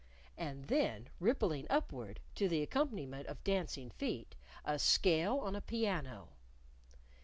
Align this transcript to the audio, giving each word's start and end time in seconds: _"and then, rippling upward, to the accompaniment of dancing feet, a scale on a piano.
_"and 0.35 0.65
then, 0.65 1.09
rippling 1.19 1.67
upward, 1.69 2.19
to 2.33 2.49
the 2.49 2.63
accompaniment 2.63 3.27
of 3.27 3.43
dancing 3.43 3.91
feet, 3.91 4.33
a 4.65 4.79
scale 4.79 5.37
on 5.41 5.55
a 5.55 5.61
piano. 5.61 6.29